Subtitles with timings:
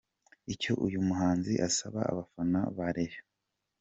[0.53, 3.21] Icyo uyu muhanzi asaba abafana ba Rayon ni.